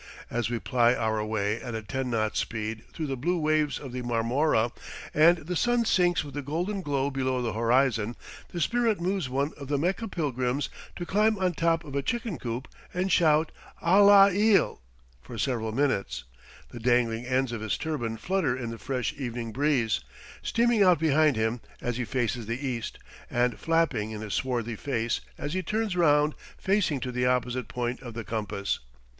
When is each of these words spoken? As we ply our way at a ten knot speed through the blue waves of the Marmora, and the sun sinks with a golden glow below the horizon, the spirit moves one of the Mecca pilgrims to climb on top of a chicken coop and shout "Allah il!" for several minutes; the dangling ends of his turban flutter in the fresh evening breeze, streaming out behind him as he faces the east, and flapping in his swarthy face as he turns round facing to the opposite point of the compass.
As 0.31 0.49
we 0.49 0.57
ply 0.57 0.95
our 0.95 1.23
way 1.23 1.61
at 1.61 1.75
a 1.75 1.83
ten 1.83 2.09
knot 2.09 2.35
speed 2.35 2.85
through 2.91 3.05
the 3.05 3.15
blue 3.15 3.37
waves 3.37 3.77
of 3.77 3.91
the 3.91 4.01
Marmora, 4.01 4.71
and 5.13 5.37
the 5.37 5.55
sun 5.55 5.85
sinks 5.85 6.23
with 6.23 6.35
a 6.35 6.41
golden 6.41 6.81
glow 6.81 7.11
below 7.11 7.39
the 7.43 7.53
horizon, 7.53 8.15
the 8.49 8.59
spirit 8.59 8.99
moves 8.99 9.29
one 9.29 9.51
of 9.57 9.67
the 9.67 9.77
Mecca 9.77 10.07
pilgrims 10.07 10.69
to 10.95 11.05
climb 11.05 11.37
on 11.37 11.53
top 11.53 11.83
of 11.83 11.95
a 11.95 12.01
chicken 12.01 12.39
coop 12.39 12.67
and 12.95 13.11
shout 13.11 13.51
"Allah 13.79 14.31
il!" 14.33 14.81
for 15.21 15.37
several 15.37 15.71
minutes; 15.71 16.23
the 16.71 16.79
dangling 16.79 17.27
ends 17.27 17.51
of 17.51 17.61
his 17.61 17.77
turban 17.77 18.17
flutter 18.17 18.57
in 18.57 18.71
the 18.71 18.79
fresh 18.79 19.13
evening 19.19 19.51
breeze, 19.51 19.99
streaming 20.41 20.81
out 20.81 20.97
behind 20.97 21.35
him 21.35 21.61
as 21.79 21.97
he 21.97 22.05
faces 22.05 22.47
the 22.47 22.57
east, 22.67 22.97
and 23.29 23.59
flapping 23.59 24.09
in 24.09 24.21
his 24.21 24.33
swarthy 24.33 24.75
face 24.75 25.21
as 25.37 25.53
he 25.53 25.61
turns 25.61 25.95
round 25.95 26.33
facing 26.57 26.99
to 27.01 27.11
the 27.11 27.27
opposite 27.27 27.67
point 27.67 28.01
of 28.01 28.15
the 28.15 28.23
compass. 28.23 28.79